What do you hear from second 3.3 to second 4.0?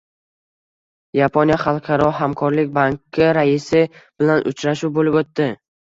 raisi